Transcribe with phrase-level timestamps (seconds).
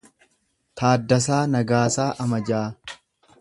[0.81, 2.65] Taaddasaa Nagaasaa Amajaa